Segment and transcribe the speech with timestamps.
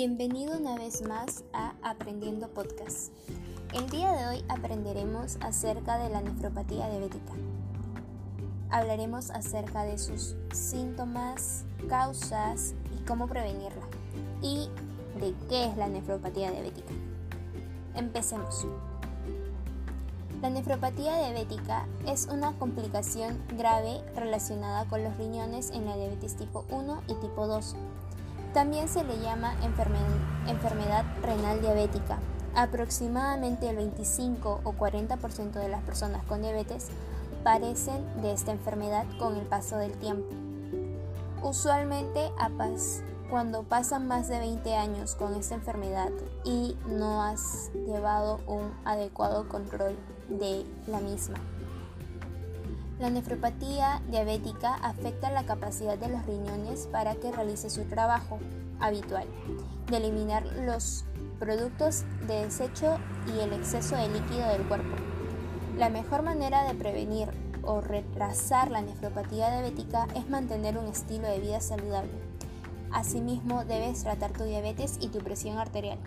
[0.00, 3.10] Bienvenido una vez más a Aprendiendo Podcast.
[3.74, 7.32] El día de hoy aprenderemos acerca de la nefropatía diabética.
[8.70, 13.88] Hablaremos acerca de sus síntomas, causas y cómo prevenirla.
[14.40, 14.68] Y
[15.18, 16.92] de qué es la nefropatía diabética.
[17.96, 18.68] Empecemos.
[20.40, 26.64] La nefropatía diabética es una complicación grave relacionada con los riñones en la diabetes tipo
[26.70, 27.74] 1 y tipo 2.
[28.58, 32.18] También se le llama enfermedad renal diabética.
[32.56, 36.88] Aproximadamente el 25 o 40% de las personas con diabetes
[37.44, 40.34] padecen de esta enfermedad con el paso del tiempo.
[41.40, 46.10] Usualmente a paz cuando pasan más de 20 años con esta enfermedad
[46.44, 49.96] y no has llevado un adecuado control
[50.28, 51.38] de la misma.
[52.98, 58.38] La nefropatía diabética afecta la capacidad de los riñones para que realice su trabajo
[58.80, 59.26] habitual,
[59.88, 61.04] de eliminar los
[61.38, 64.96] productos de desecho y el exceso de líquido del cuerpo.
[65.76, 67.28] La mejor manera de prevenir
[67.62, 72.28] o retrasar la nefropatía diabética es mantener un estilo de vida saludable
[72.90, 75.98] Asimismo, debes tratar tu diabetes y tu presión arterial,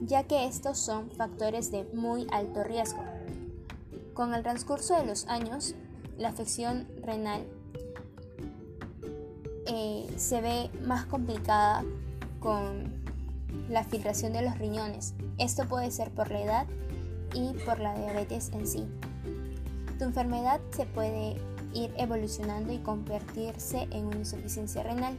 [0.00, 3.02] ya que estos son factores de muy alto riesgo.
[4.14, 5.74] Con el transcurso de los años,
[6.20, 7.42] la afección renal
[9.66, 11.82] eh, se ve más complicada
[12.40, 12.92] con
[13.68, 15.14] la filtración de los riñones.
[15.38, 16.66] Esto puede ser por la edad
[17.34, 18.84] y por la diabetes en sí.
[19.98, 21.36] Tu enfermedad se puede
[21.72, 25.16] ir evolucionando y convertirse en una insuficiencia renal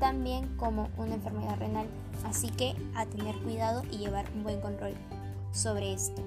[0.00, 1.86] también como una enfermedad renal.
[2.24, 4.94] Así que a tener cuidado y llevar un buen control
[5.52, 6.22] sobre esto.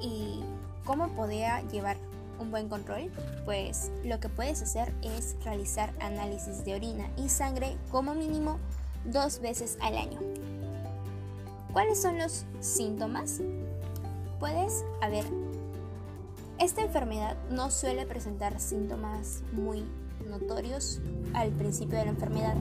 [0.00, 0.40] ¿Y
[0.86, 1.98] cómo podría llevar
[2.38, 3.10] un buen control?
[3.44, 8.58] Pues lo que puedes hacer es realizar análisis de orina y sangre como mínimo
[9.04, 10.20] dos veces al año.
[11.72, 13.42] ¿Cuáles son los síntomas?
[14.40, 15.24] Puedes, a ver,
[16.58, 19.84] esta enfermedad no suele presentar síntomas muy
[20.26, 21.00] notorios
[21.34, 22.54] al principio de la enfermedad,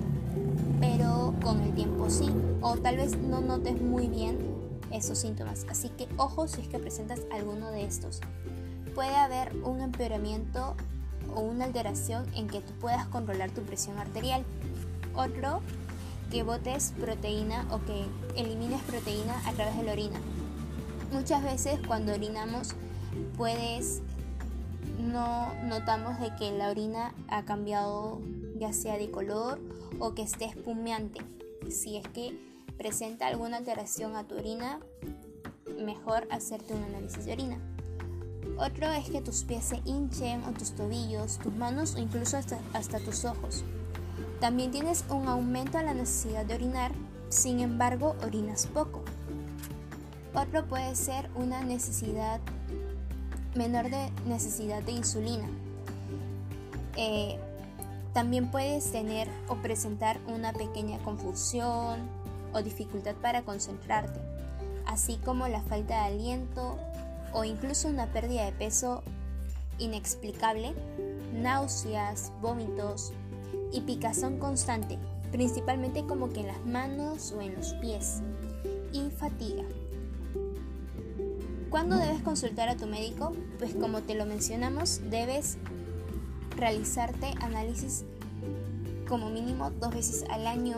[0.82, 2.30] pero con el tiempo sí,
[2.62, 4.55] o tal vez no notes muy bien
[4.96, 5.66] esos síntomas.
[5.70, 8.22] Así que ojo si es que presentas alguno de estos.
[8.94, 10.76] Puede haber un empeoramiento
[11.34, 14.44] o una alteración en que tú puedas controlar tu presión arterial.
[15.16, 15.62] Otro,
[16.32, 20.20] que botes proteína o que elimines proteína a través de la orina.
[21.12, 22.76] Muchas veces cuando orinamos
[23.38, 24.02] puedes
[25.00, 28.22] no notamos de que la orina ha cambiado
[28.58, 29.60] ya sea de color
[30.00, 31.22] o que esté espumeante.
[31.70, 32.38] Si es que
[32.78, 34.80] presenta alguna alteración a tu orina,
[35.80, 37.60] mejor hacerte un análisis de orina.
[38.58, 42.58] Otro es que tus pies se hinchen o tus tobillos, tus manos o incluso hasta,
[42.74, 43.64] hasta tus ojos.
[44.40, 46.92] También tienes un aumento a la necesidad de orinar,
[47.30, 49.04] sin embargo orinas poco.
[50.34, 52.40] Otro puede ser una necesidad
[53.56, 55.48] menor de necesidad de insulina.
[56.98, 57.38] Eh,
[58.14, 62.00] también puedes tener o presentar una pequeña confusión
[62.56, 64.20] o dificultad para concentrarte,
[64.88, 66.78] así como la falta de aliento
[67.34, 69.04] o incluso una pérdida de peso
[69.78, 70.74] inexplicable,
[71.34, 73.12] náuseas, vómitos
[73.74, 74.98] y picazón constante,
[75.32, 78.22] principalmente como que en las manos o en los pies,
[78.94, 79.64] y fatiga.
[81.70, 83.34] ¿Cuándo debes consultar a tu médico?
[83.60, 85.58] Pues como te lo mencionamos, debes
[86.56, 88.06] realizarte análisis
[89.10, 90.78] como mínimo dos veces al año.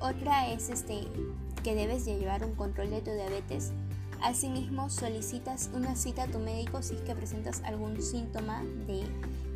[0.00, 1.02] Otra es este
[1.62, 3.72] que debes llevar un control de tu diabetes.
[4.22, 9.04] Asimismo, solicitas una cita a tu médico si es que presentas algún síntoma de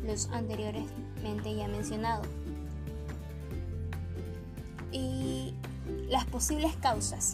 [0.05, 2.27] los anteriormente ya mencionados.
[4.91, 5.53] Y
[6.09, 7.33] las posibles causas.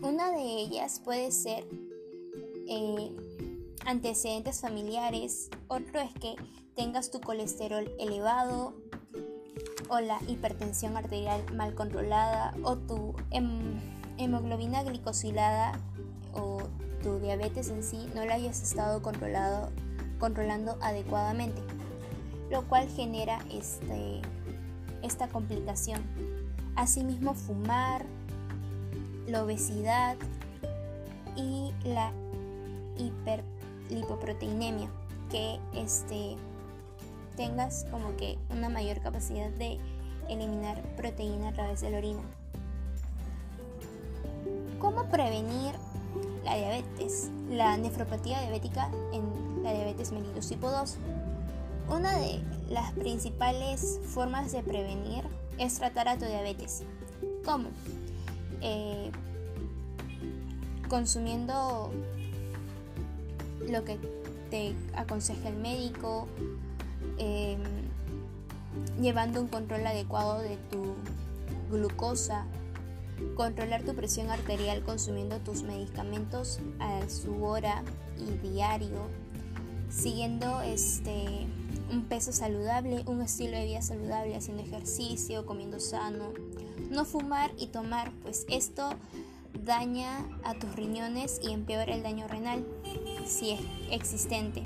[0.00, 1.66] Una de ellas puede ser
[2.66, 3.12] eh,
[3.86, 6.34] antecedentes familiares, otro es que
[6.74, 8.74] tengas tu colesterol elevado
[9.88, 13.14] o la hipertensión arterial mal controlada o tu
[14.18, 15.78] hemoglobina glicosilada
[16.32, 16.62] o
[17.02, 19.70] tu diabetes en sí no la hayas estado controlado,
[20.18, 21.60] controlando adecuadamente,
[22.50, 24.22] lo cual genera este,
[25.02, 26.00] esta complicación.
[26.76, 28.06] Asimismo, fumar,
[29.26, 30.16] la obesidad
[31.36, 32.12] y la
[32.96, 34.88] hiperlipoproteinemia,
[35.30, 36.36] que este,
[37.36, 39.78] tengas como que una mayor capacidad de
[40.28, 42.22] eliminar proteína a través de la orina.
[44.78, 45.74] ¿Cómo prevenir
[46.44, 50.96] la diabetes, la nefropatía diabética en la diabetes mellitus tipo 2?
[51.88, 55.24] Una de las principales formas de prevenir
[55.58, 56.82] es tratar a tu diabetes.
[57.44, 57.68] ¿Cómo?
[58.62, 59.10] Eh,
[60.88, 61.90] consumiendo
[63.68, 63.98] lo que
[64.50, 66.28] te aconseja el médico,
[67.18, 67.60] em,
[69.00, 70.94] llevando un control adecuado de tu
[71.70, 72.46] glucosa,
[73.36, 77.82] controlar tu presión arterial consumiendo tus medicamentos a su hora
[78.18, 79.08] y diario,
[79.90, 81.46] siguiendo este
[81.90, 86.32] un peso saludable, un estilo de vida saludable, haciendo ejercicio, comiendo sano,
[86.90, 88.90] no fumar y tomar, pues esto
[89.64, 92.64] daña a tus riñones y empeora el daño renal,
[93.26, 93.60] si es
[93.90, 94.64] existente.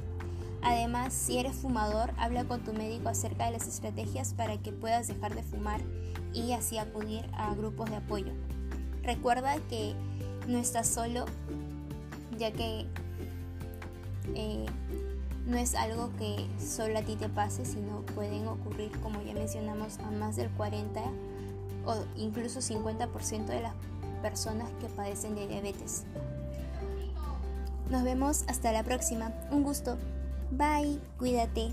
[0.63, 5.09] Además, si eres fumador, habla con tu médico acerca de las estrategias para que puedas
[5.09, 5.81] dejar de fumar
[6.33, 8.33] y así acudir a grupos de apoyo.
[9.03, 9.95] Recuerda que
[10.47, 11.27] no estás solo,
[12.39, 12.87] ya que
[14.35, 14.67] eh,
[15.47, 19.99] no es algo que solo a ti te pase, sino pueden ocurrir, como ya mencionamos,
[20.01, 21.01] a más del 40
[21.87, 23.75] o incluso 50% de las
[24.21, 26.05] personas que padecen de diabetes.
[27.91, 29.33] Nos vemos hasta la próxima.
[29.51, 29.97] Un gusto.
[30.51, 31.01] Bye.
[31.19, 31.73] Cuídate.